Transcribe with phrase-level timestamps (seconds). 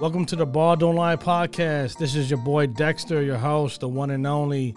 [0.00, 1.98] Welcome to the Ball Don't Lie podcast.
[1.98, 4.74] This is your boy Dexter, your host, the one and only.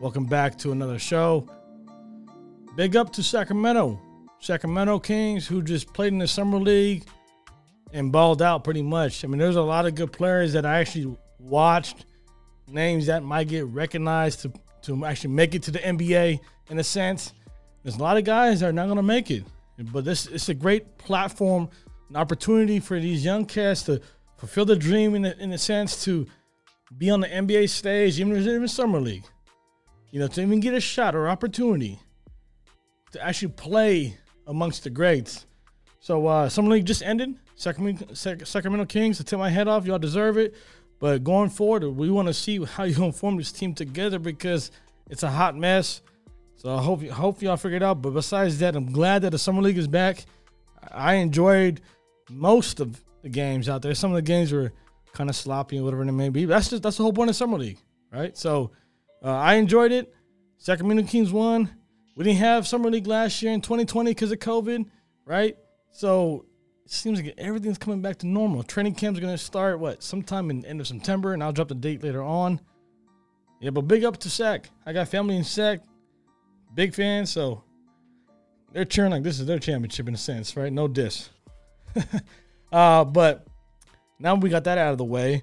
[0.00, 1.48] Welcome back to another show.
[2.74, 4.00] Big up to Sacramento.
[4.40, 7.04] Sacramento Kings, who just played in the Summer League
[7.92, 9.24] and balled out pretty much.
[9.24, 12.04] I mean, there's a lot of good players that I actually watched,
[12.66, 16.40] names that might get recognized to, to actually make it to the NBA
[16.70, 17.34] in a sense.
[17.84, 19.44] There's a lot of guys that are not going to make it.
[19.78, 21.68] But this it's a great platform,
[22.10, 24.00] an opportunity for these young cats to
[24.36, 26.26] fulfill the dream in a, in a sense to
[26.96, 29.24] be on the NBA stage, even even Summer League.
[30.10, 31.98] You know, to even get a shot or opportunity
[33.12, 35.46] to actually play amongst the greats.
[36.00, 37.34] So uh, Summer League just ended.
[37.56, 40.54] Sacramento, Sacramento Kings, to tip my head off, y'all deserve it.
[40.98, 44.70] But going forward, we want to see how you're gonna form this team together because
[45.10, 46.02] it's a hot mess.
[46.56, 48.00] So I hope hope y'all figure it out.
[48.02, 50.24] But besides that, I'm glad that the Summer League is back.
[50.90, 51.80] I enjoyed
[52.30, 53.92] most of the games out there.
[53.92, 54.72] Some of the games were
[55.12, 56.44] kind of sloppy and whatever it may be.
[56.44, 57.78] That's just that's the whole point of Summer League,
[58.12, 58.36] right?
[58.36, 58.70] So
[59.22, 60.14] uh, I enjoyed it.
[60.58, 61.68] Sacramento Kings won.
[62.16, 64.86] We didn't have Summer League last year in 2020 because of COVID,
[65.24, 65.56] right?
[65.90, 66.46] So
[66.84, 68.62] it seems like everything's coming back to normal.
[68.62, 71.66] Training camps are going to start what sometime in end of September, and I'll drop
[71.66, 72.60] the date later on.
[73.60, 74.70] Yeah, but big up to Sac.
[74.86, 75.80] I got family in Sac,
[76.74, 77.64] big fans, so
[78.72, 80.72] they're cheering like this is their championship in a sense, right?
[80.72, 81.30] No diss.
[82.76, 83.46] uh, but
[84.18, 85.42] now we got that out of the way.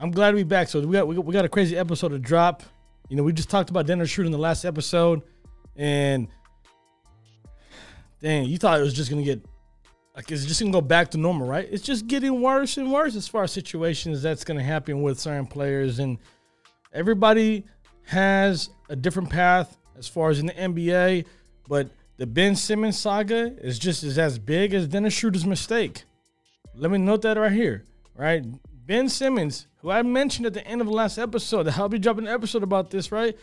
[0.00, 0.68] I'm glad to be back.
[0.68, 2.64] So we got we got, we got a crazy episode to drop.
[3.08, 5.22] You know, we just talked about Dennis Schroeder in the last episode,
[5.76, 6.26] and
[8.20, 9.46] dang, you thought it was just gonna get
[10.16, 11.68] like it's just gonna go back to normal, right?
[11.70, 15.46] It's just getting worse and worse as far as situations that's gonna happen with certain
[15.46, 16.18] players, and
[16.92, 17.66] everybody
[18.02, 21.26] has a different path as far as in the NBA,
[21.68, 26.04] but the Ben Simmons saga is just is as big as Dennis Schroeder's mistake.
[26.74, 28.44] Let me note that right here, right?
[28.86, 32.26] Ben Simmons, who I mentioned at the end of the last episode, I'll be dropping
[32.26, 33.36] an episode about this, right?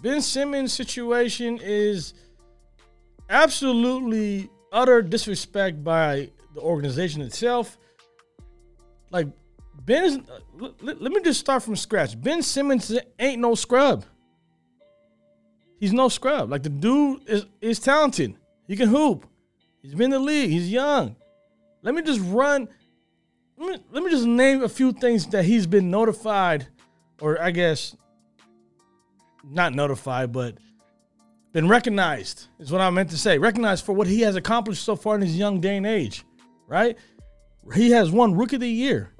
[0.00, 2.14] Ben Simmons' situation is
[3.28, 7.78] absolutely utter disrespect by the organization itself.
[9.10, 9.28] Like
[9.84, 10.18] Ben is.
[10.58, 12.20] Let, let me just start from scratch.
[12.20, 14.04] Ben Simmons ain't no scrub.
[15.78, 16.50] He's no scrub.
[16.50, 18.34] Like the dude is is talented.
[18.66, 19.26] He can hoop.
[19.82, 20.50] He's been in the league.
[20.50, 21.16] He's young.
[21.82, 22.68] Let me just run.
[23.56, 26.68] Let me, let me just name a few things that he's been notified,
[27.20, 27.96] or I guess
[29.44, 30.58] not notified, but
[31.52, 33.38] been recognized is what I meant to say.
[33.38, 36.24] Recognized for what he has accomplished so far in his young day and age,
[36.66, 36.96] right?
[37.74, 39.12] He has won Rookie of the Year,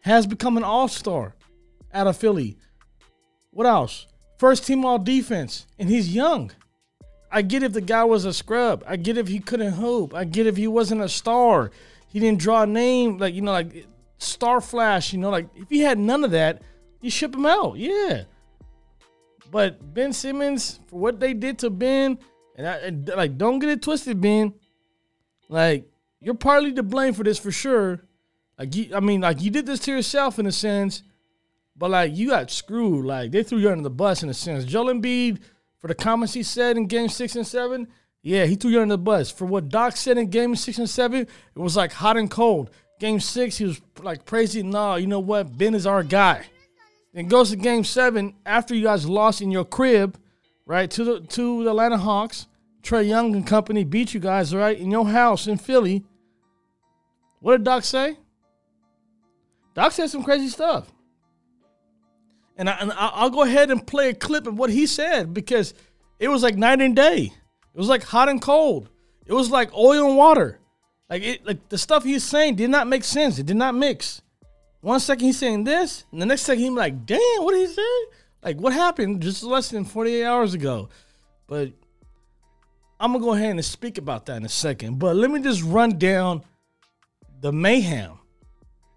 [0.00, 1.36] has become an All Star
[1.92, 2.58] out of Philly.
[3.50, 4.06] What else?
[4.40, 6.50] First team all defense, and he's young.
[7.30, 8.82] I get if the guy was a scrub.
[8.86, 10.14] I get if he couldn't hoop.
[10.14, 11.70] I get if he wasn't a star.
[12.08, 13.86] He didn't draw a name like you know like
[14.16, 15.12] star flash.
[15.12, 16.62] You know like if he had none of that,
[17.02, 17.76] you ship him out.
[17.76, 18.22] Yeah.
[19.50, 22.18] But Ben Simmons for what they did to Ben,
[22.56, 24.54] and I like don't get it twisted, Ben.
[25.50, 25.86] Like
[26.18, 28.00] you're partly to blame for this for sure.
[28.58, 31.02] Like you, I mean, like you did this to yourself in a sense,
[31.80, 33.06] but like you got screwed.
[33.06, 34.64] Like they threw you under the bus in a sense.
[34.64, 35.40] Joel Embiid,
[35.78, 37.88] for the comments he said in game six and seven,
[38.22, 39.30] yeah, he threw you under the bus.
[39.30, 42.70] For what Doc said in game six and seven, it was like hot and cold.
[43.00, 45.56] Game six, he was like praising, nah, you know what?
[45.56, 46.44] Ben is our guy.
[47.14, 50.18] Then goes to game seven after you guys lost in your crib,
[50.66, 50.90] right?
[50.90, 52.46] To the to the Atlanta Hawks.
[52.82, 54.78] Trae Young and company beat you guys, right?
[54.78, 56.04] In your house in Philly.
[57.40, 58.18] What did Doc say?
[59.74, 60.90] Doc said some crazy stuff.
[62.60, 65.72] And, I, and I'll go ahead and play a clip of what he said because
[66.18, 67.32] it was like night and day.
[67.74, 68.90] It was like hot and cold.
[69.24, 70.60] It was like oil and water.
[71.08, 73.38] Like it, like the stuff he's saying did not make sense.
[73.38, 74.20] It did not mix.
[74.82, 77.74] One second he's saying this, and the next second he's like, "Damn, what did he
[77.74, 77.82] say?
[78.42, 80.90] Like what happened just less than 48 hours ago?"
[81.46, 81.72] But
[83.00, 84.98] I'm gonna go ahead and speak about that in a second.
[84.98, 86.42] But let me just run down
[87.40, 88.18] the mayhem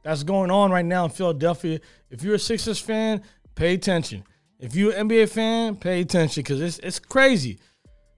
[0.04, 1.80] that's going on right now in Philadelphia.
[2.10, 3.24] If you're a Sixers fan,
[3.56, 4.24] pay attention.
[4.60, 7.60] If you're an NBA fan, pay attention because it's it's crazy.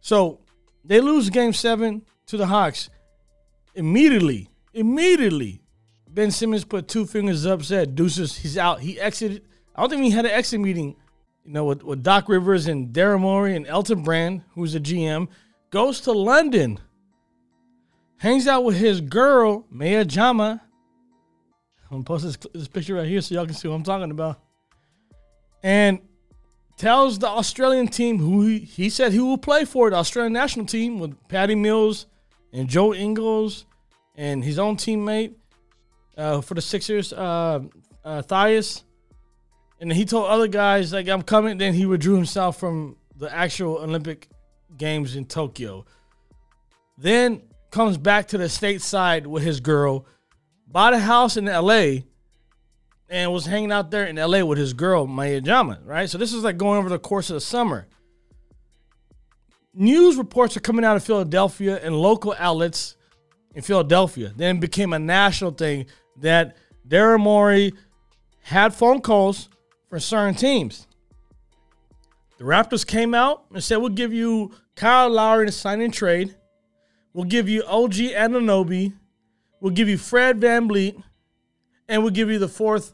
[0.02, 0.42] So
[0.84, 2.90] they lose game seven to the Hawks.
[3.74, 5.62] Immediately, immediately,
[6.08, 8.80] Ben Simmons put two fingers up, said, Deuces, he's out.
[8.80, 9.42] He exited
[9.76, 10.96] I don't think he had an exit meeting,
[11.44, 15.28] you know, with, with Doc Rivers and Daryl Morey and Elton Brand, who's the GM,
[15.70, 16.80] goes to London,
[18.18, 20.62] hangs out with his girl, Maya Jama.
[21.92, 24.12] I'm gonna post this, this picture right here so y'all can see what I'm talking
[24.12, 24.40] about.
[25.66, 26.00] And
[26.78, 30.68] tells the Australian team who he, he said he will play for the Australian national
[30.68, 32.06] team with Patty Mills
[32.54, 33.66] and Joe Ingles
[34.16, 35.34] and his own teammate
[36.20, 37.62] uh, for the Sixers, uh,
[38.04, 38.84] uh, Thias.
[39.82, 41.58] And he told other guys, like, I'm coming.
[41.58, 44.30] Then he withdrew himself from the actual Olympic
[44.78, 45.84] Games in Tokyo.
[46.96, 47.42] Then
[47.72, 50.06] comes back to the stateside with his girl,
[50.68, 52.04] bought a house in LA,
[53.10, 56.10] and was hanging out there in LA with his girl, Maya Jama, right?
[56.10, 57.88] So this is like going over the course of the summer.
[59.74, 62.96] News reports are coming out of Philadelphia and local outlets
[63.54, 64.32] in Philadelphia.
[64.36, 65.88] Then became a national thing
[66.22, 66.56] that
[66.88, 67.74] Daryl Morey
[68.42, 69.50] had phone calls
[69.90, 70.88] for certain teams.
[72.38, 76.36] The Raptors came out and said, We'll give you Kyle Lowry to sign and trade.
[77.14, 78.94] We'll give you OG Anunoby.
[79.62, 81.02] We'll give you Fred Van VanVleet.
[81.88, 82.94] And we'll give you the fourth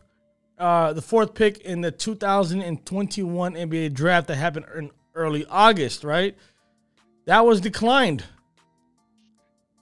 [0.57, 6.37] uh, the fourth pick in the 2021 NBA draft that happened in early August, right?
[7.25, 8.23] That was declined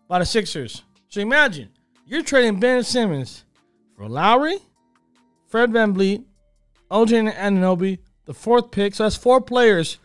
[0.08, 0.84] by the Sixers.
[1.10, 1.70] So imagine
[2.06, 3.44] you're trading Ben Simmons
[3.98, 4.58] for Lowry,
[5.48, 6.24] Fred Van VanVleet,
[6.90, 8.96] OG Anunoby, the fourth pick.
[8.96, 9.98] So that's four players,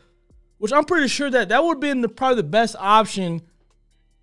[0.59, 3.43] which I'm pretty sure that that would have been the, probably the best option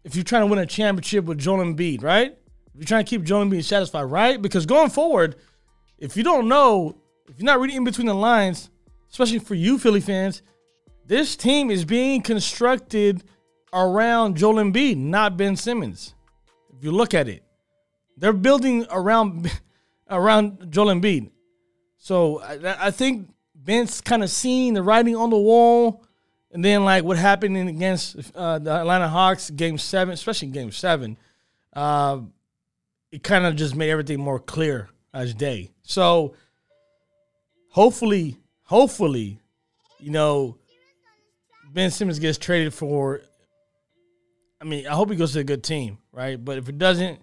[0.04, 2.38] if you're trying to win a championship with Joel Embiid, right?
[2.74, 4.42] If you're trying to keep Joel being satisfied, right?
[4.42, 5.36] Because going forward,
[5.98, 6.98] if you don't know,
[7.28, 8.70] if you're not reading in between the lines,
[9.10, 10.42] especially for you Philly fans,
[11.06, 13.24] this team is being constructed
[13.74, 16.16] around Joel Embiid, not Ben Simmons.
[16.78, 17.44] If you look at it,
[18.18, 19.52] they're building around
[20.10, 21.32] around Joel Embiid.
[21.98, 26.04] So I, I think Ben's kind of seeing the writing on the wall,
[26.52, 30.72] and then like what happened in against uh, the Atlanta Hawks, Game Seven, especially Game
[30.72, 31.18] Seven,
[31.74, 32.20] uh,
[33.12, 35.72] it kind of just made everything more clear as day.
[35.84, 36.36] So
[37.70, 39.40] hopefully, hopefully,
[40.00, 40.58] you know,
[41.74, 43.22] Ben Simmons gets traded for.
[44.60, 46.44] I mean, I hope he goes to a good team, right?
[46.44, 47.20] But if it doesn't,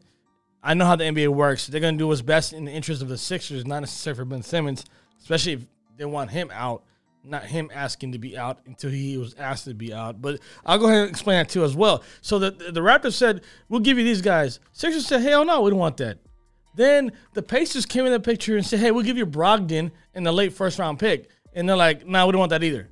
[0.62, 1.68] I know how the NBA works.
[1.68, 4.24] They're going to do what's best in the interest of the Sixers, not necessarily for
[4.24, 4.84] Ben Simmons,
[5.20, 6.82] especially if they want him out,
[7.28, 10.20] not him asking to be out until he was asked to be out.
[10.20, 12.02] But I'll go ahead and explain that too as well.
[12.20, 14.60] So the, the Raptors said, we'll give you these guys.
[14.72, 16.18] Sixers said, hell no, we don't want that.
[16.74, 20.22] Then the Pacers came in the picture and said, hey, we'll give you Brogdon in
[20.22, 21.28] the late first round pick.
[21.52, 22.88] And they're like, no, nah, we don't want that either.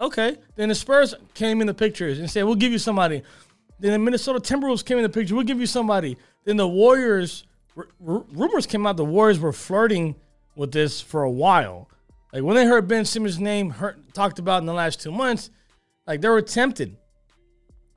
[0.00, 0.36] Okay.
[0.56, 3.22] Then the Spurs came in the pictures and said, we'll give you somebody.
[3.78, 5.34] Then the Minnesota Timberwolves came in the picture.
[5.34, 6.16] We'll give you somebody.
[6.44, 7.44] Then the Warriors,
[7.76, 10.14] r- rumors came out the Warriors were flirting
[10.54, 11.88] with this for a while.
[12.32, 15.50] Like when they heard Ben Simmons' name heard, talked about in the last two months,
[16.06, 16.96] like they were tempted.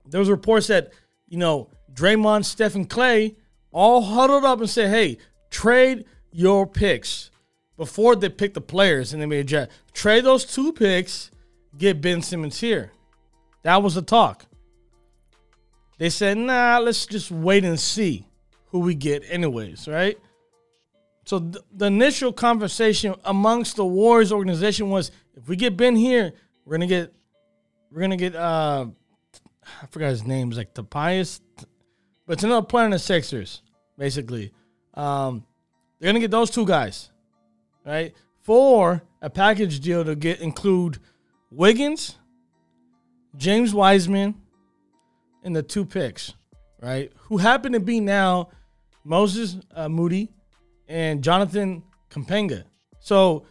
[0.07, 0.91] There was reports that,
[1.27, 3.35] you know, Draymond, Stephen Klay
[3.71, 5.17] all huddled up and said, hey,
[5.49, 7.31] trade your picks
[7.77, 9.71] before they pick the players and they made a draft.
[9.93, 11.31] Trade those two picks,
[11.77, 12.91] get Ben Simmons here.
[13.63, 14.45] That was the talk.
[15.97, 18.27] They said, nah, let's just wait and see
[18.67, 20.17] who we get, anyways, right?
[21.25, 26.33] So th- the initial conversation amongst the Warriors organization was if we get Ben here,
[26.63, 27.13] we're gonna get
[27.91, 28.85] we're gonna get uh
[29.81, 31.41] I forgot his name, it's like Tobias,
[32.25, 33.63] but it's another player in the Sixers
[33.97, 34.53] basically.
[34.93, 35.43] Um,
[35.99, 37.11] they're gonna get those two guys,
[37.83, 38.13] right?
[38.41, 40.99] For a package deal to get include
[41.49, 42.17] Wiggins,
[43.35, 44.35] James Wiseman,
[45.43, 46.33] and the two picks,
[46.79, 47.11] right?
[47.23, 48.49] Who happen to be now
[49.03, 50.34] Moses uh, Moody
[50.87, 52.63] and Jonathan Kuminga.
[52.99, 53.45] So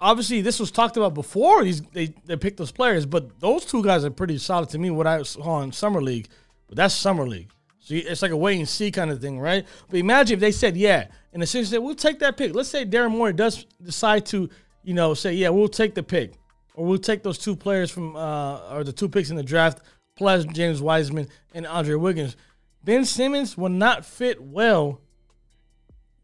[0.00, 3.82] obviously this was talked about before these they, they picked those players, but those two
[3.82, 4.90] guys are pretty solid to me.
[4.90, 6.28] What I saw in summer league,
[6.68, 7.50] but that's summer league.
[7.82, 9.66] So it's like a wait and see kind of thing, right?
[9.90, 12.54] But imagine if they said, yeah, and the Sixers said, we'll take that pick.
[12.54, 14.48] Let's say Daryl Morey does decide to,
[14.84, 16.34] you know, say, yeah, we'll take the pick.
[16.74, 19.80] Or we'll take those two players from, uh, or the two picks in the draft,
[20.14, 22.36] plus James Wiseman and Andre Wiggins.
[22.84, 25.00] Ben Simmons will not fit well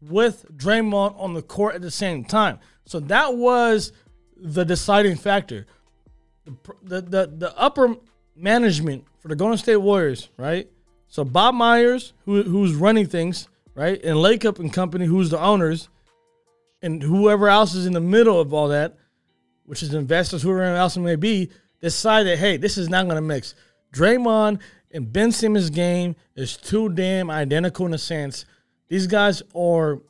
[0.01, 2.59] with Draymond on the court at the same time.
[2.85, 3.91] So that was
[4.35, 5.65] the deciding factor.
[6.81, 7.95] The, the, the, upper
[8.35, 10.67] management for the Golden State Warriors, right?
[11.07, 15.89] So Bob Myers, who, who's running things, right, and Lacob and Company, who's the owners,
[16.81, 18.97] and whoever else is in the middle of all that,
[19.65, 21.51] which is investors, whoever else it may be,
[21.81, 23.53] decided, hey, this is not going to mix.
[23.93, 24.59] Draymond
[24.91, 28.45] and Ben Simmons' game is too damn identical in a sense.
[28.89, 30.01] These guys are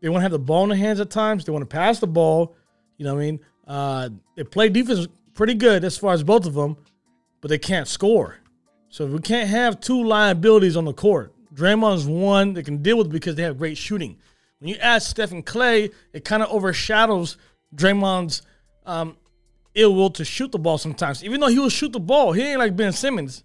[0.00, 1.44] They want to have the ball in the hands at times.
[1.44, 2.54] They want to pass the ball.
[2.96, 3.40] You know what I mean?
[3.66, 6.76] Uh, they play defense pretty good as far as both of them,
[7.40, 8.36] but they can't score.
[8.90, 11.34] So we can't have two liabilities on the court.
[11.54, 14.16] Draymond's one that can deal with because they have great shooting.
[14.60, 17.36] When you add Stephen Klay, it kind of overshadows
[17.74, 18.42] Draymond's
[18.86, 19.16] um,
[19.74, 21.22] ill will to shoot the ball sometimes.
[21.22, 23.44] Even though he will shoot the ball, he ain't like Ben Simmons.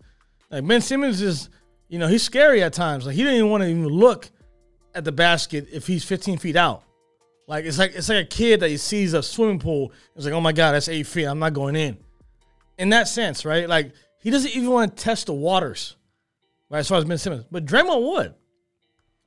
[0.49, 1.49] Like Ben Simmons is,
[1.89, 3.05] you know, he's scary at times.
[3.05, 4.31] Like he didn't even want to even look
[4.95, 6.83] at the basket if he's 15 feet out.
[7.47, 9.91] Like it's like it's like a kid that he sees a swimming pool.
[10.15, 11.25] It's like, oh my god, that's eight feet.
[11.25, 11.97] I'm not going in.
[12.77, 13.67] In that sense, right?
[13.67, 15.95] Like he doesn't even want to test the waters,
[16.69, 16.79] right?
[16.79, 18.33] As far as Ben Simmons, but Draymond would.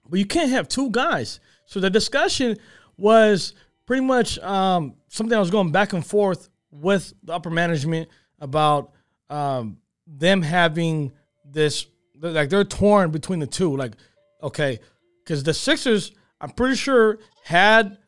[0.09, 1.41] But you can't have two guys.
[1.67, 2.57] So the discussion
[2.97, 3.55] was
[3.87, 8.09] pretty much um, something I was going back and forth with the upper management
[8.41, 8.93] about
[9.29, 11.13] um, them having
[11.45, 11.87] this
[12.21, 13.77] like they're torn between the two.
[13.77, 13.93] Like,
[14.43, 14.81] okay,
[15.27, 17.99] because the Sixers, I'm pretty sure had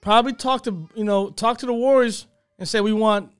[0.00, 2.26] probably talked to you know talked to the Warriors
[2.58, 3.30] and said we want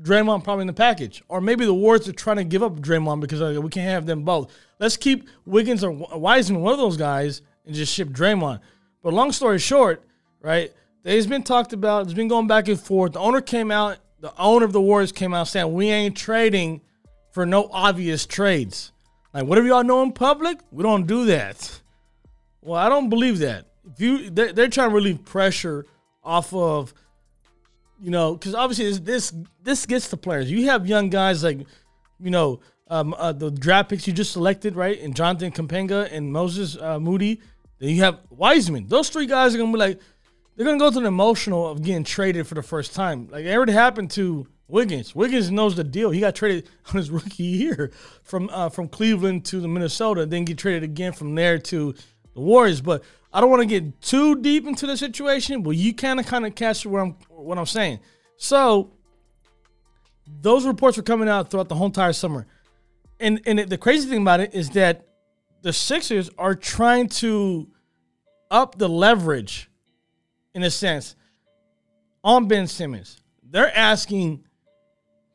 [0.00, 3.20] Draymond probably in the package, or maybe the Warriors are trying to give up Draymond
[3.20, 4.52] because uh, we can't have them both.
[4.78, 8.60] Let's keep Wiggins or Wiseman, one of those guys, and just ship Draymond.
[9.02, 10.02] But long story short,
[10.40, 10.72] right?
[11.04, 12.04] It's been talked about.
[12.04, 13.12] It's been going back and forth.
[13.12, 13.98] The owner came out.
[14.20, 16.80] The owner of the Warriors came out saying we ain't trading
[17.32, 18.92] for no obvious trades.
[19.32, 21.80] Like whatever y'all know in public, we don't do that.
[22.66, 23.66] Well, I don't believe that.
[23.92, 25.86] If you, they're, they're trying to relieve pressure
[26.24, 26.92] off of,
[28.00, 30.50] you know, because obviously this, this this gets to players.
[30.50, 31.60] You have young guys like,
[32.18, 35.00] you know, um, uh, the draft picks you just selected, right?
[35.00, 37.40] And Jonathan Kuminga and Moses uh, Moody.
[37.78, 38.88] Then you have Wiseman.
[38.88, 40.00] Those three guys are gonna be like,
[40.56, 43.28] they're gonna go through the emotional of getting traded for the first time.
[43.30, 45.14] Like it already happened to Wiggins.
[45.14, 46.10] Wiggins knows the deal.
[46.10, 47.92] He got traded on his rookie year
[48.24, 51.94] from uh, from Cleveland to the Minnesota, then get traded again from there to
[52.36, 52.80] the Warriors.
[52.80, 53.02] But
[53.32, 56.46] I don't want to get too deep into the situation, but you kind of kind
[56.46, 57.98] of catch what I'm what I'm saying.
[58.36, 58.92] So
[60.40, 62.46] those reports were coming out throughout the whole entire summer,
[63.18, 65.08] and and the crazy thing about it is that
[65.62, 67.68] the Sixers are trying to
[68.50, 69.68] up the leverage
[70.54, 71.16] in a sense,
[72.24, 73.20] on Ben Simmons.
[73.42, 74.44] They're asking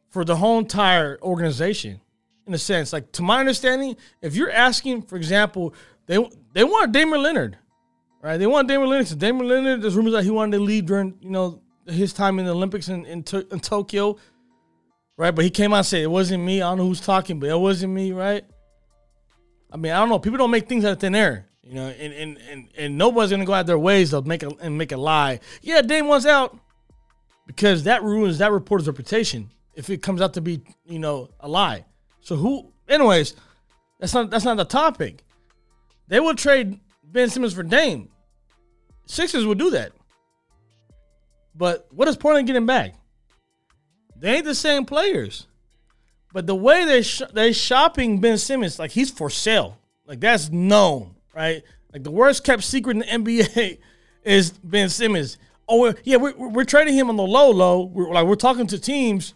[0.10, 2.02] for the whole entire organization,
[2.48, 2.92] in a sense.
[2.92, 5.76] Like to my understanding, if you're asking, for example,
[6.08, 7.58] they they want Damian Leonard,
[8.22, 8.38] right?
[8.38, 9.08] They want Damian Leonard.
[9.08, 12.46] So Lillard, there's rumors that he wanted to leave during you know his time in
[12.46, 14.18] the Olympics in, in, in Tokyo,
[15.18, 15.32] right?
[15.32, 16.62] But he came out and said it wasn't me.
[16.62, 18.44] I don't know who's talking, but it wasn't me, right?
[19.72, 20.20] I mean, I don't know.
[20.20, 21.48] People don't make things out of thin air.
[21.64, 24.52] You know, and and and, and nobody's gonna go out their ways to make a
[24.60, 25.40] and make a lie.
[25.62, 26.58] Yeah, Dame wants out
[27.48, 31.48] because that ruins that reporter's reputation if it comes out to be you know a
[31.48, 31.86] lie.
[32.22, 32.74] So who?
[32.90, 33.36] Anyways,
[34.00, 35.24] that's not that's not the topic.
[36.12, 38.10] They will trade Ben Simmons for Dame.
[39.08, 39.94] Sixers will do that.
[41.56, 42.94] But what is Portland getting back?
[44.16, 45.48] They ain't the same players.
[46.32, 49.80] But the way they sh- they shopping Ben Simmons, like he's for sale.
[50.06, 51.64] Like that's known right?
[51.94, 53.78] Like the worst kept secret in the NBA
[54.24, 55.38] is Ben Simmons.
[55.68, 57.84] Oh yeah, we're, we're trading him on the low, low.
[57.86, 59.34] We're like we're talking to teams,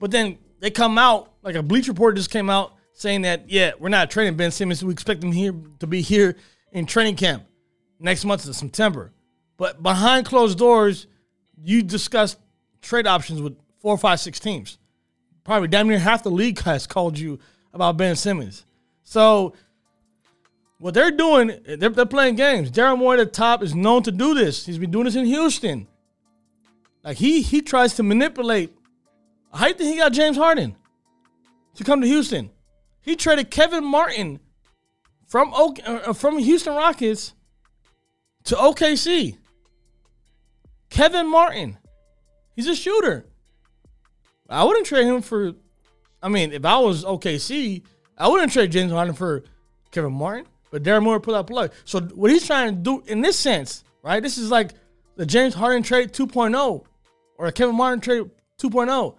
[0.00, 3.72] but then they come out like a Bleacher Report just came out saying that yeah,
[3.78, 4.82] we're not trading Ben Simmons.
[4.82, 6.34] We expect him here to be here
[6.72, 7.44] in training camp
[8.00, 9.12] next month in September.
[9.58, 11.06] But behind closed doors,
[11.62, 12.36] you discuss
[12.80, 14.78] trade options with four, five, six teams.
[15.44, 17.38] Probably damn near half the league has called you
[17.72, 18.64] about Ben Simmons.
[19.04, 19.52] So
[20.78, 22.70] what they're doing, they're, they're playing games.
[22.70, 24.64] Daryl Morey at the top is known to do this.
[24.64, 25.86] He's been doing this in Houston.
[27.04, 28.74] Like he he tries to manipulate.
[29.54, 30.74] You think he got James Harden
[31.74, 32.50] to come to Houston?
[33.06, 34.40] He traded Kevin Martin
[35.26, 37.32] from uh, from Houston Rockets
[38.44, 39.38] to OKC.
[40.90, 41.78] Kevin Martin,
[42.56, 43.26] he's a shooter.
[44.48, 45.52] I wouldn't trade him for.
[46.20, 47.82] I mean, if I was OKC,
[48.18, 49.44] I wouldn't trade James Harden for
[49.92, 50.46] Kevin Martin.
[50.72, 51.72] But Daryl Morey put that plug.
[51.84, 54.20] So what he's trying to do in this sense, right?
[54.20, 54.72] This is like
[55.14, 56.84] the James Harden trade 2.0
[57.38, 58.24] or a Kevin Martin trade
[58.58, 59.16] 2.0.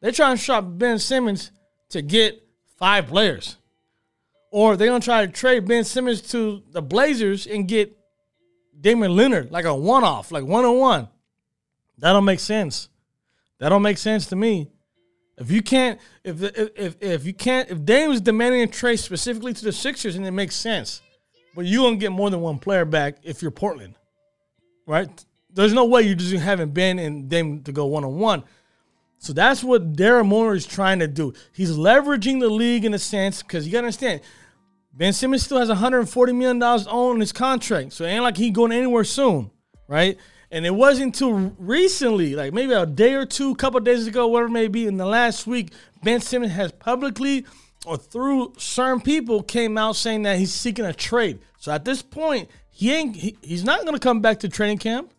[0.00, 1.52] They're trying to shop Ben Simmons
[1.90, 2.43] to get
[2.84, 3.56] five players.
[4.50, 7.96] Or they're gonna try to trade Ben Simmons to the Blazers and get
[8.78, 11.08] Damian Leonard like a one-off, like one-on-one.
[11.96, 12.90] That don't make sense.
[13.58, 14.70] That don't make sense to me.
[15.38, 19.54] If you can't, if if if you can't, if Dame is demanding a trade specifically
[19.54, 21.00] to the Sixers, and it makes sense,
[21.56, 23.94] but you gonna get more than one player back if you're Portland,
[24.86, 25.08] right?
[25.54, 28.44] There's no way you're just having Ben and Dame to go one on one.
[29.24, 31.32] So that's what Daryl Morey is trying to do.
[31.54, 34.20] He's leveraging the league in a sense because you gotta understand,
[34.92, 38.50] Ben Simmons still has 140 million dollars on his contract, so it ain't like he
[38.50, 39.50] going anywhere soon,
[39.88, 40.18] right?
[40.50, 44.48] And it wasn't until recently, like maybe a day or two, couple days ago, whatever
[44.48, 47.46] it may be, in the last week, Ben Simmons has publicly
[47.86, 51.38] or through certain people came out saying that he's seeking a trade.
[51.58, 54.78] So at this point, he ain't he, he's not going to come back to training
[54.78, 55.14] camp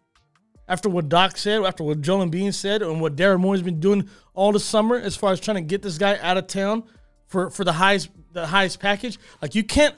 [0.68, 4.10] after what Doc said, after what Joel Embiid said, and what Daryl Morey's been doing
[4.34, 6.84] all the summer as far as trying to get this guy out of town
[7.28, 9.18] for for the highest the highest package.
[9.42, 9.96] Like you can't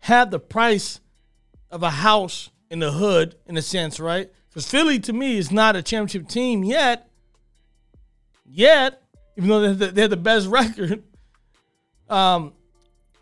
[0.00, 1.00] have the price
[1.70, 4.30] of a house in the hood in a sense, right?
[4.48, 7.08] Because Philly to me is not a championship team yet.
[8.46, 9.02] Yet,
[9.36, 11.02] even though they're the, they're the best record.
[12.08, 12.52] Um,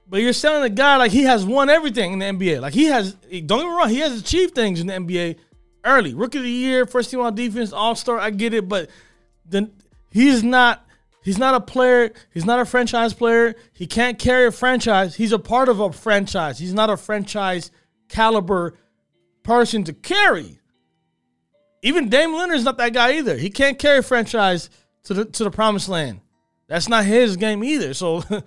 [0.09, 2.61] but you're selling a guy like he has won everything in the NBA.
[2.61, 5.39] Like he has, don't get me wrong, he has achieved things in the NBA
[5.85, 6.15] early.
[6.15, 8.19] Rookie of the year, first team on defense, all star.
[8.19, 8.91] I get it, but
[9.45, 9.73] then
[10.11, 10.87] he's not.
[11.25, 12.11] He's not a player.
[12.35, 13.55] He's not a franchise player.
[13.73, 15.15] He can't carry a franchise.
[15.15, 16.59] He's a part of a franchise.
[16.59, 17.71] He's not a franchise
[18.09, 18.77] caliber
[19.45, 20.59] person to carry.
[21.83, 23.37] Even Dame Leonard's not that guy either.
[23.37, 24.69] He can't carry franchise
[25.05, 26.21] to the to the promised land.
[26.67, 27.95] That's not his game either.
[27.95, 28.45] So it,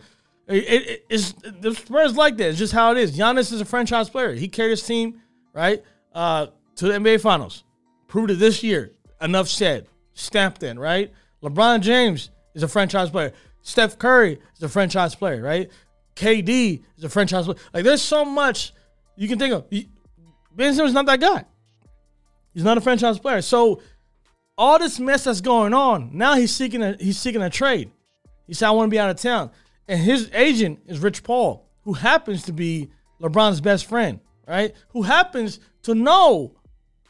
[0.48, 2.50] it, it's the Spurs like that.
[2.50, 3.18] It's just how it is.
[3.18, 4.34] Giannis is a franchise player.
[4.34, 5.22] He carried his team
[5.54, 7.64] right uh, to the NBA Finals.
[8.08, 8.92] Proved it this year.
[9.22, 9.88] Enough said.
[10.14, 11.12] Stamped in right.
[11.44, 13.34] LeBron James is a franchise player.
[13.62, 15.70] Steph Curry is a franchise player, right?
[16.16, 17.58] KD is a franchise player.
[17.74, 18.74] Like there's so much
[19.16, 19.70] you can think of.
[20.56, 21.44] Ben Simmons not that guy.
[22.54, 23.42] He's not a franchise player.
[23.42, 23.82] So
[24.58, 27.92] all this mess that's going on, now he's seeking a he's seeking a trade.
[28.48, 29.52] He said, I want to be out of town.
[29.88, 32.90] And his agent is Rich Paul, who happens to be
[33.22, 34.74] LeBron's best friend, right?
[34.90, 36.56] Who happens to know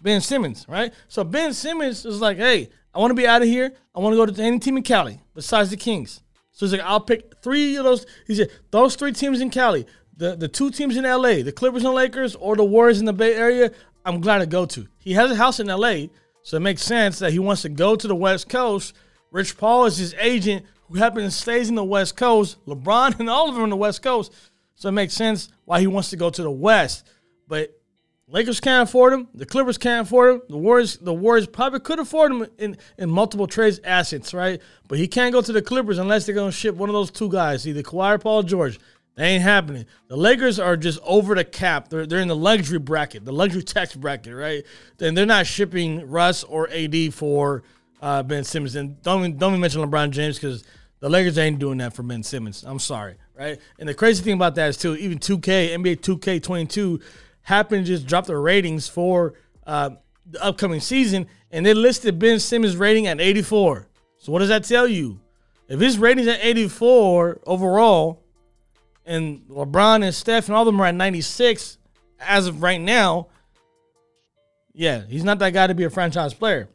[0.01, 0.93] Ben Simmons, right?
[1.07, 3.73] So Ben Simmons is like, hey, I want to be out of here.
[3.93, 6.21] I want to go to any team in Cali besides the Kings.
[6.51, 8.05] So he's like, I'll pick three of those.
[8.27, 9.85] He said, those three teams in Cali,
[10.15, 13.13] the, the two teams in LA, the Clippers and Lakers, or the Warriors in the
[13.13, 13.71] Bay Area,
[14.05, 14.87] I'm glad to go to.
[14.97, 16.07] He has a house in LA,
[16.43, 18.93] so it makes sense that he wants to go to the West Coast.
[19.31, 22.63] Rich Paul is his agent who happens to stays in the West Coast.
[22.65, 24.31] LeBron and all of them on the West Coast.
[24.75, 27.07] So it makes sense why he wants to go to the West.
[27.47, 27.77] But
[28.27, 29.27] Lakers can't afford him.
[29.35, 30.41] The Clippers can't afford him.
[30.49, 34.59] The Warriors, the Warriors probably could afford him in, in multiple trades assets, right?
[34.87, 37.29] But he can't go to the Clippers unless they're gonna ship one of those two
[37.29, 38.79] guys, either Kawhi or Paul George.
[39.15, 39.85] They ain't happening.
[40.07, 41.87] The Lakers are just over the cap.
[41.87, 44.65] They're, they're in the luxury bracket, the luxury tax bracket, right?
[44.97, 47.63] Then they're not shipping Russ or AD for
[48.01, 48.75] uh, Ben Simmons.
[48.75, 50.63] And don't don't mention LeBron James because
[50.99, 52.63] the Lakers ain't doing that for Ben Simmons.
[52.63, 53.59] I'm sorry, right?
[53.79, 57.01] And the crazy thing about that is too, even 2K, NBA 2K22
[57.45, 59.91] happened to just drop their ratings for uh,
[60.25, 63.87] the upcoming season, and they listed Ben Simmons' rating at 84.
[64.17, 65.19] So what does that tell you?
[65.67, 68.23] If his rating's at 84 overall,
[69.05, 71.77] and LeBron and Steph and all of them are at 96
[72.19, 73.27] as of right now,
[74.73, 76.67] yeah, he's not that guy to be a franchise player.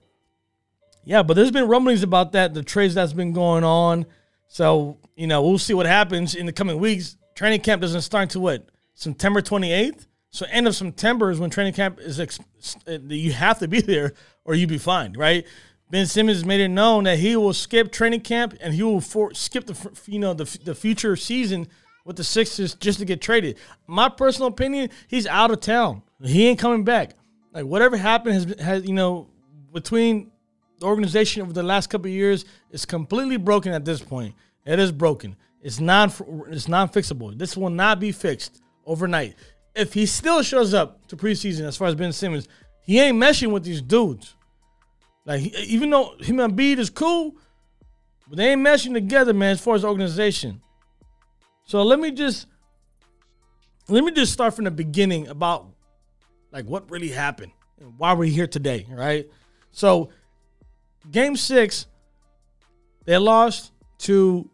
[1.04, 4.06] Yeah, but there's been rumblings about that, the trades that's been going on.
[4.46, 7.16] So, you know, we'll see what happens in the coming weeks.
[7.34, 8.68] Training camp doesn't start until what?
[8.94, 10.06] September 28th?
[10.30, 12.20] So end of September is when training camp is.
[12.20, 12.38] Ex-
[12.86, 14.12] you have to be there,
[14.44, 15.46] or you'd be fined, right?
[15.90, 19.34] Ben Simmons made it known that he will skip training camp and he will for,
[19.34, 21.66] skip the you know the, the future season
[22.04, 23.58] with the Sixers just to get traded.
[23.88, 26.02] My personal opinion, he's out of town.
[26.22, 27.14] He ain't coming back.
[27.52, 29.28] Like whatever happened has has you know
[29.72, 30.30] between
[30.78, 34.34] the organization over the last couple years is completely broken at this point.
[34.64, 35.34] It is broken.
[35.60, 36.12] It's non
[36.48, 37.36] it's non fixable.
[37.36, 39.34] This will not be fixed overnight
[39.74, 42.48] if he still shows up to preseason as far as Ben Simmons,
[42.82, 44.34] he ain't meshing with these dudes.
[45.24, 47.36] Like he, even though him and Embiid is cool,
[48.28, 49.52] but they ain't meshing together, man.
[49.52, 50.60] As far as organization,
[51.64, 52.46] so let me just
[53.88, 55.66] let me just start from the beginning about
[56.52, 59.28] like what really happened and why we're here today, right?
[59.72, 60.10] So,
[61.10, 61.86] Game Six,
[63.04, 64.48] they lost to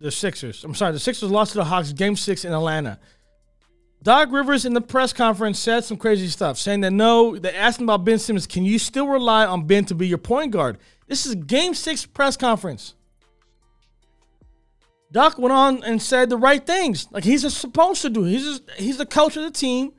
[0.00, 0.64] the Sixers.
[0.64, 1.92] I'm sorry, the Sixers lost to the Hawks.
[1.92, 2.98] Game Six in Atlanta.
[4.02, 7.78] Doc Rivers in the press conference said some crazy stuff, saying that no, they asked
[7.78, 8.46] him about Ben Simmons.
[8.46, 10.78] Can you still rely on Ben to be your point guard?
[11.06, 12.94] This is game six press conference.
[15.12, 18.24] Doc went on and said the right things, like he's supposed to do.
[18.24, 19.92] He's just, he's the coach of the team,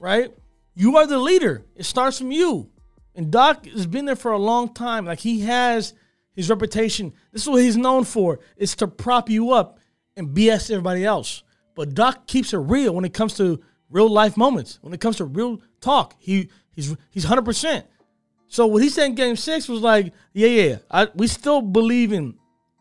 [0.00, 0.34] right?
[0.74, 1.64] You are the leader.
[1.76, 2.68] It starts from you.
[3.14, 5.06] And Doc has been there for a long time.
[5.06, 5.94] Like he has
[6.34, 7.14] his reputation.
[7.32, 9.78] This is what he's known for: is to prop you up
[10.16, 11.42] and BS everybody else.
[11.76, 13.60] But Doc keeps it real when it comes to
[13.90, 14.80] real life moments.
[14.82, 17.86] When it comes to real talk, he he's he's hundred percent.
[18.48, 22.12] So what he said in Game Six was like, yeah, yeah, I, we still believe
[22.12, 22.34] in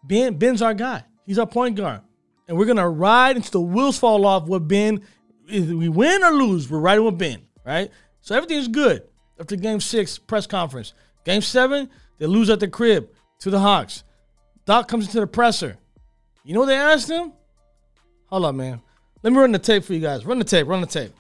[0.04, 0.38] Ben.
[0.38, 1.04] Ben's our guy.
[1.26, 2.02] He's our point guard.
[2.48, 5.02] and we're gonna ride until the wheels fall off with Ben.
[5.50, 7.92] Either we win or lose, we're riding with Ben, right?
[8.22, 9.04] So everything's good
[9.40, 10.94] after game six press conference.
[11.26, 14.04] Game seven, they lose at the crib to the Hawks.
[14.66, 15.78] Doc comes into the presser.
[16.44, 17.34] You know what they asked him?
[18.28, 18.82] Hold up, man.
[19.26, 20.24] Let me run the tape for you guys.
[20.24, 20.68] Run the tape.
[20.68, 21.12] Run the tape.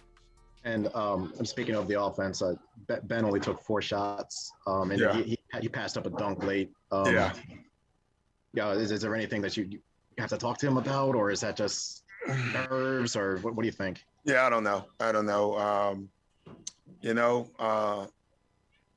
[0.63, 2.39] And um, I'm speaking of the offense.
[2.39, 2.53] Uh,
[3.05, 5.13] Ben only took four shots, um, and Yeah.
[5.15, 6.71] he, he he passed up a dunk late.
[6.91, 7.33] Um, Yeah.
[8.53, 8.73] Yeah.
[8.73, 9.79] Is, is there anything that you, you
[10.19, 12.03] have to talk to him about, or is that just
[12.53, 14.05] nerves, or what, what do you think?
[14.23, 14.85] Yeah, I don't know.
[14.99, 15.57] I don't know.
[15.57, 16.07] Um,
[17.01, 18.05] you know, uh,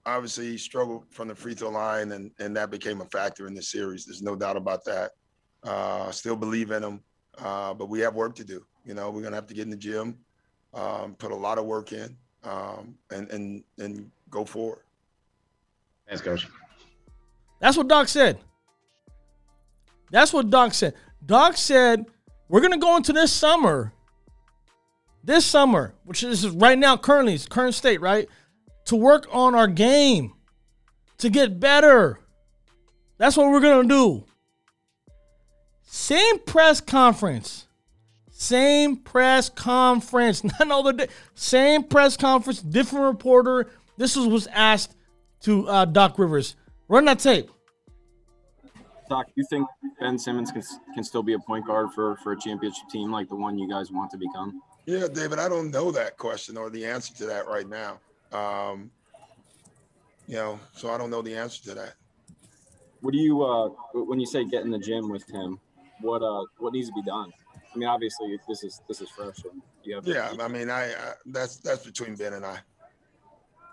[0.05, 3.55] obviously he struggled from the free throw line, and and that became a factor in
[3.55, 4.05] the series.
[4.05, 5.13] There's no doubt about that.
[5.65, 7.01] Uh, still believe in him,
[7.41, 8.65] uh, but we have work to do.
[8.85, 10.19] You know, we're gonna have to get in the gym,
[10.75, 14.81] um, put a lot of work in, um, and and and go forward.
[16.07, 16.49] Thanks, coach.
[17.61, 18.39] That's what Doc said.
[20.11, 20.95] That's what Doc said.
[21.25, 22.07] Doc said,
[22.49, 23.93] we're going to go into this summer,
[25.23, 28.29] this summer, which is right now, currently, it's current state, right?
[28.87, 30.33] To work on our game,
[31.19, 32.21] to get better.
[33.19, 34.25] That's what we're going to do.
[35.91, 37.67] Same press conference.
[38.31, 40.45] Same press conference.
[40.61, 41.09] Not all the day.
[41.35, 43.71] Same press conference, different reporter.
[43.97, 44.95] This was, was asked
[45.41, 46.57] to uh, Doc Rivers.
[46.89, 47.51] Run that tape.
[49.09, 49.67] Doc, you think
[49.99, 53.31] Ben Simmons can, can still be a point guard for, for a championship team like
[53.31, 54.61] the one you guys want to become?
[54.85, 57.99] Yeah, David, I don't know that question or the answer to that right now.
[58.31, 58.91] Um,
[60.27, 61.95] you know, so I don't know the answer to that.
[63.01, 65.59] What do you uh, when you say get in the gym with him?
[66.01, 67.33] What uh what needs to be done?
[67.75, 69.45] I mean, obviously this is this is fresh.
[69.51, 72.59] And you have Yeah, I mean, I, I that's that's between Ben and I.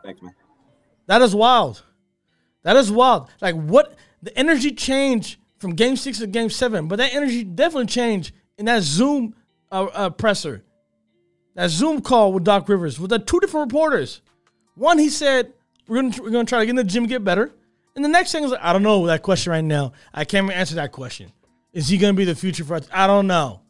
[0.03, 0.33] thanks, man.
[1.07, 1.83] That is wild.
[2.63, 3.29] That is wild.
[3.41, 7.87] Like what the energy change from game six to game seven, but that energy definitely
[7.87, 9.35] changed in that Zoom
[9.71, 10.63] uh, uh, presser,
[11.55, 14.21] that Zoom call with Doc Rivers with the two different reporters.
[14.75, 15.53] One, he said
[15.87, 17.53] we're gonna we're gonna try to get in the gym and get better,
[17.95, 19.93] and the next thing is like, I don't know that question right now.
[20.13, 21.31] I can't even answer that question.
[21.75, 22.87] Is he gonna be the future for us?
[22.91, 23.61] I don't know.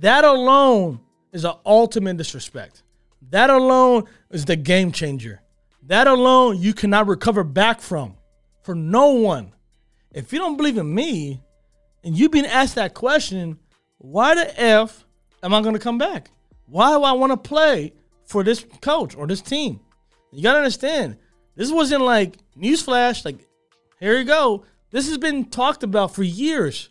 [0.00, 1.00] That alone
[1.32, 2.82] is an ultimate disrespect.
[3.28, 5.42] That alone is the game changer.
[5.82, 8.16] That alone you cannot recover back from
[8.62, 9.52] for no one.
[10.12, 11.42] If you don't believe in me
[12.02, 13.58] and you've been asked that question,
[13.98, 15.04] why the F
[15.42, 16.30] am I going to come back?
[16.66, 17.92] Why do I want to play
[18.24, 19.80] for this coach or this team?
[20.32, 21.18] You got to understand,
[21.54, 23.46] this wasn't like newsflash, like,
[23.98, 24.64] here you go.
[24.90, 26.88] This has been talked about for years.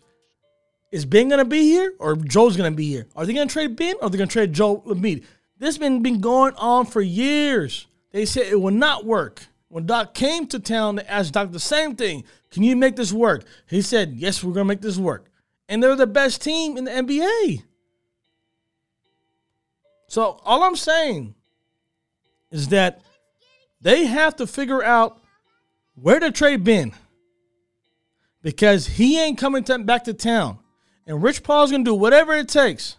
[0.90, 3.06] Is Ben to be here or Joe's to be here?
[3.14, 5.24] Are they to trade Ben or are they to trade Joel Embiid?
[5.58, 7.86] This been been going on for years.
[8.12, 9.46] They said it will not work.
[9.68, 12.24] When Doc came to town, they asked Doc the same thing.
[12.50, 13.44] Can you make this work?
[13.68, 15.30] He said, Yes, we're gonna make this work.
[15.68, 17.62] And they're the best team in the NBA.
[20.08, 21.36] So all I'm saying
[22.50, 23.02] is that
[23.80, 25.20] they have to figure out
[25.94, 26.92] where to trade Ben.
[28.42, 30.58] Because he ain't coming to, back to town.
[31.10, 32.96] And Rich Paul's gonna do whatever it takes.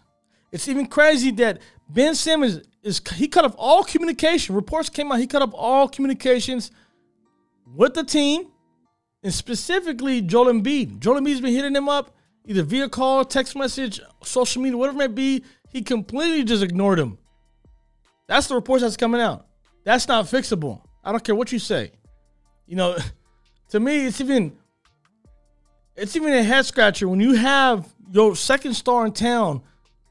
[0.52, 4.54] It's even crazy that Ben Simmons is he cut off all communication.
[4.54, 6.70] Reports came out he cut off all communications
[7.74, 8.48] with the team,
[9.22, 10.98] and specifically Joel Embiid.
[10.98, 15.08] Joel Embiid's been hitting him up either via call, text message, social media, whatever it
[15.08, 15.44] may be.
[15.70, 17.16] He completely just ignored him.
[18.28, 19.46] That's the reports that's coming out.
[19.84, 20.82] That's not fixable.
[21.02, 21.92] I don't care what you say.
[22.66, 22.98] You know,
[23.70, 24.58] to me, it's even
[25.96, 29.62] it's even a head scratcher when you have your second star in town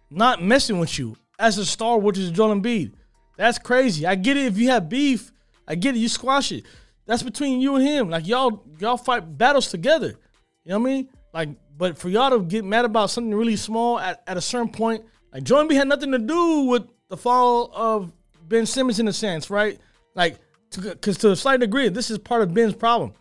[0.09, 2.93] not messing with you as a star, which is Joel Embiid.
[3.37, 4.05] That's crazy.
[4.05, 5.31] I get it if you have beef.
[5.67, 5.99] I get it.
[5.99, 6.65] You squash it.
[7.05, 8.09] That's between you and him.
[8.09, 10.15] Like y'all, y'all fight battles together.
[10.63, 11.09] You know what I mean?
[11.33, 14.69] Like, but for y'all to get mad about something really small at, at a certain
[14.69, 18.11] point, like Joel Embiid had nothing to do with the fall of
[18.47, 19.79] Ben Simmons in a sense, right?
[20.15, 20.37] Like,
[20.71, 23.13] because to, to a slight degree, this is part of Ben's problem.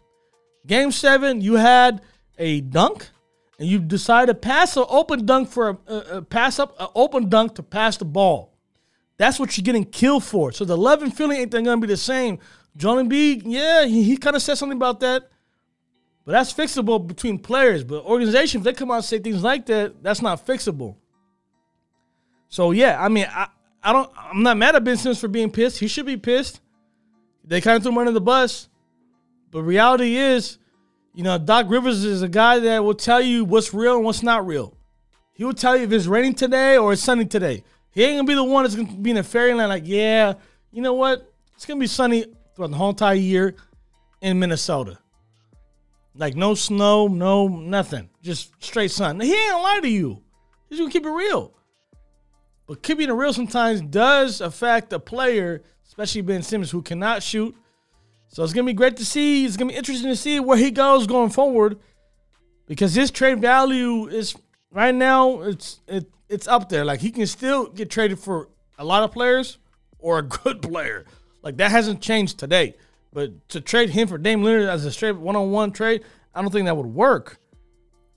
[0.66, 2.02] Game seven, you had
[2.38, 3.08] a dunk,
[3.60, 6.88] and you decide to pass an open dunk for a, a, a pass up an
[6.94, 8.56] open dunk to pass the ball.
[9.18, 10.50] That's what you're getting killed for.
[10.50, 12.38] So the love and feeling ain't gonna be the same.
[12.74, 15.28] Joel Embiid, yeah, he, he kind of said something about that,
[16.24, 17.84] but that's fixable between players.
[17.84, 20.96] But organizations, they come out and say things like that, that's not fixable.
[22.48, 23.48] So yeah, I mean, I,
[23.82, 25.78] I don't, I'm not mad at Ben Simmons for being pissed.
[25.78, 26.62] He should be pissed.
[27.44, 28.70] They kind of threw him under the bus,
[29.50, 30.56] but reality is,
[31.14, 34.22] you know, Doc Rivers is a guy that will tell you what's real and what's
[34.22, 34.76] not real.
[35.32, 37.64] He will tell you if it's raining today or it's sunny today.
[37.90, 40.34] He ain't gonna be the one that's gonna be in a fairyland like, yeah,
[40.70, 41.32] you know what?
[41.56, 43.56] It's gonna be sunny throughout the whole entire year
[44.20, 44.98] in Minnesota.
[46.14, 49.18] Like no snow, no nothing, just straight sun.
[49.20, 50.22] He ain't gonna lie to you.
[50.68, 51.54] He's gonna keep it real.
[52.66, 57.56] But keeping it real sometimes does affect a player, especially Ben Simmons, who cannot shoot.
[58.30, 59.44] So it's gonna be great to see.
[59.44, 61.78] It's gonna be interesting to see where he goes going forward,
[62.66, 64.36] because his trade value is
[64.70, 66.84] right now it's it, it's up there.
[66.84, 69.58] Like he can still get traded for a lot of players
[69.98, 71.04] or a good player.
[71.42, 72.76] Like that hasn't changed today.
[73.12, 76.66] But to trade him for Dame Lillard as a straight one-on-one trade, I don't think
[76.66, 77.38] that would work.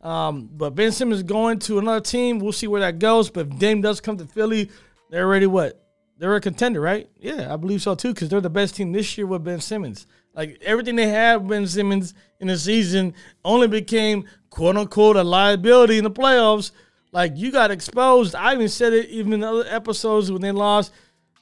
[0.02, 2.38] Um, but Ben Simmons going to another team.
[2.38, 3.32] We'll see where that goes.
[3.32, 4.70] But if Dame does come to Philly,
[5.10, 5.83] they're already what?
[6.24, 7.10] They're a contender, right?
[7.20, 10.08] Yeah, I believe so too, because they're the best team this year with Ben Simmons.
[10.34, 15.98] Like everything they with Ben Simmons in the season only became quote unquote a liability
[15.98, 16.72] in the playoffs.
[17.12, 18.36] Like you got exposed.
[18.36, 20.94] I even said it even in other episodes when they lost.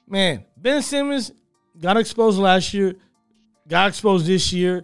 [0.08, 1.32] Man, Ben Simmons
[1.80, 2.96] got exposed last year,
[3.68, 4.84] got exposed this year,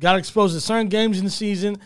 [0.00, 1.78] got exposed to certain games in the season.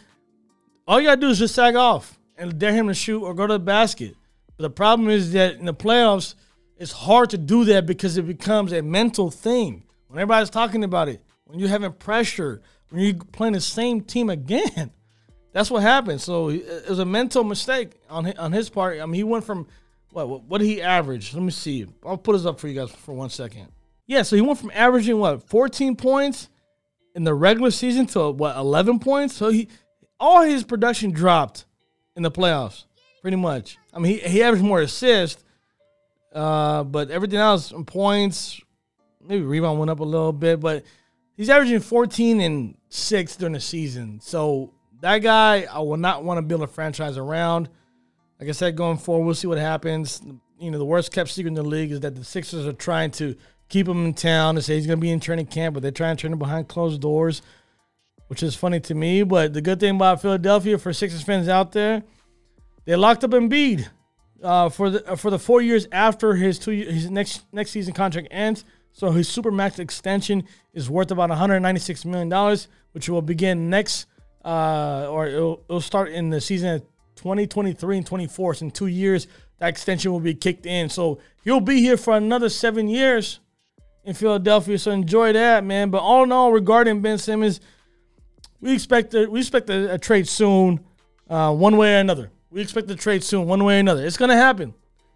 [0.89, 3.47] All you gotta do is just sag off and dare him to shoot or go
[3.47, 4.17] to the basket.
[4.57, 6.35] But the problem is that in the playoffs,
[6.77, 9.85] it's hard to do that because it becomes a mental thing.
[10.09, 12.61] When everybody's talking about it, when you're having pressure,
[12.91, 14.91] when you're playing the same team again,
[15.53, 16.21] that's what happened.
[16.21, 19.01] So it was a mental mistake on his, on his part.
[19.01, 19.67] I mean, he went from
[20.11, 21.35] what what, what did he average?
[21.35, 21.87] Let me see.
[22.05, 23.69] I'll put this up for you guys for one second.
[24.07, 26.49] Yeah, so he went from averaging what 14 points
[27.15, 29.35] in the regular season to what 11 points.
[29.35, 29.69] So he
[30.21, 31.67] all his production dropped
[32.15, 32.85] in the playoffs,
[33.21, 33.77] pretty much.
[33.93, 35.43] I mean, he, he averaged more assists,
[36.37, 38.61] uh, but everything else points,
[39.27, 40.85] maybe rebound went up a little bit, but
[41.35, 44.21] he's averaging 14 and six during the season.
[44.21, 47.71] So that guy, I will not want to build a franchise around.
[48.39, 50.21] Like I said, going forward, we'll see what happens.
[50.59, 53.13] You know, the worst kept secret in the league is that the Sixers are trying
[53.13, 53.35] to
[53.71, 54.57] keep him in town.
[54.57, 56.39] They say he's going to be in training camp, but they're trying to turn him
[56.39, 57.41] behind closed doors,
[58.27, 59.23] which is funny to me.
[59.23, 62.03] But the good thing about Philadelphia for Sixers fans out there,
[62.85, 63.89] they locked up Embiid
[64.43, 67.95] uh, for the uh, for the four years after his two his next next season
[67.95, 68.65] contract ends.
[68.93, 74.07] So his supermax extension is worth about 196 million dollars, which will begin next
[74.47, 76.81] uh, or it'll, it'll start in the season
[77.17, 78.55] 2023 and 24.
[78.55, 79.27] So in two years,
[79.59, 80.89] that extension will be kicked in.
[80.89, 83.41] So he'll be here for another seven years
[84.05, 84.79] in Philadelphia.
[84.79, 85.91] So enjoy that, man.
[85.91, 87.61] But all in all, regarding Ben Simmons,
[88.61, 90.81] we expect a, we expect a, a trade soon,
[91.29, 92.31] uh, one way or another.
[92.57, 94.07] We expect a trade soon, one way or another.
[94.07, 94.73] It's gonna happen.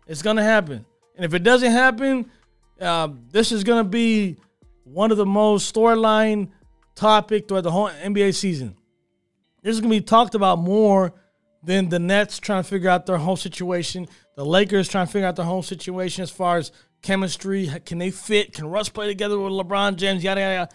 [0.06, 0.84] It's gonna happen.
[1.16, 2.30] And if it doesn't happen,
[2.78, 4.36] uh, this is gonna be
[4.84, 6.50] one of the most storyline
[6.94, 8.76] topic throughout the whole NBA season.
[9.62, 11.14] This is gonna be talked about more
[11.62, 14.06] than the Nets trying to figure out their whole situation.
[14.36, 17.70] The Lakers trying to figure out their whole situation as far as chemistry.
[17.86, 18.52] Can they fit?
[18.52, 20.22] Can Russ play together with LeBron James?
[20.22, 20.54] Yada yada.
[20.54, 20.72] yada.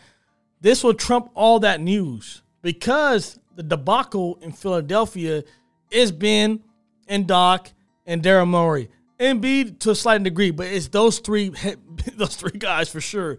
[0.62, 5.44] This will trump all that news because the debacle in Philadelphia
[5.92, 6.64] is Ben
[7.08, 7.72] and Doc
[8.06, 8.90] and Daryl Morey.
[9.20, 11.52] Embiid to a slight degree, but it's those three
[12.16, 13.38] those three guys for sure.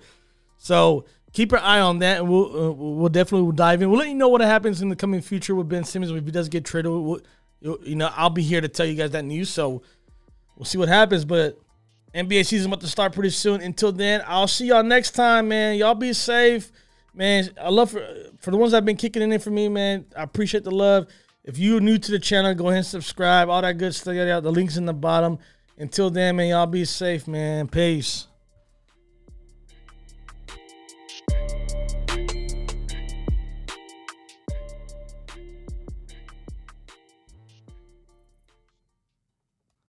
[0.59, 3.91] So keep your eye on that, and we'll uh, we'll definitely dive in.
[3.91, 6.31] We'll let you know what happens in the coming future with Ben Simmons if he
[6.31, 6.91] does get traded.
[6.91, 7.21] We'll,
[7.61, 9.51] you know, I'll be here to tell you guys that news.
[9.51, 9.83] So
[10.57, 11.25] we'll see what happens.
[11.25, 11.59] But
[12.15, 13.61] NBA season about to start pretty soon.
[13.61, 15.77] Until then, I'll see y'all next time, man.
[15.77, 16.73] Y'all be safe,
[17.13, 17.51] man.
[17.61, 18.07] I love for
[18.39, 20.07] for the ones that have been kicking in for me, man.
[20.17, 21.07] I appreciate the love.
[21.47, 23.49] If you're new to the channel, go ahead and subscribe.
[23.49, 24.15] All that good stuff.
[24.15, 25.39] The links in the bottom.
[25.79, 27.69] Until then, man, y'all be safe, man.
[27.69, 28.27] Peace.